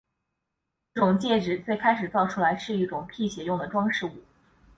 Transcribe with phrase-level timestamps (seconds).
[0.95, 4.11] 这种戒指最开始造出来时是一种辟邪用的装饰物。